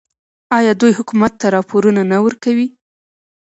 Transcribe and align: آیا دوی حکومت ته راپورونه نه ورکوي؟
آیا 0.57 0.73
دوی 0.81 0.91
حکومت 0.99 1.33
ته 1.41 1.47
راپورونه 1.55 2.01
نه 2.11 2.17
ورکوي؟ 2.25 2.67